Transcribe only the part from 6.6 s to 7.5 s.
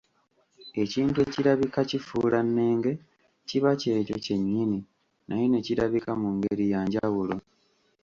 ya njawulo